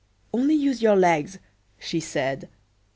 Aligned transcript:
"Only 0.33 0.55
use 0.55 0.81
your 0.81 0.95
legs," 0.95 1.37
she 1.77 1.99
said. 1.99 2.49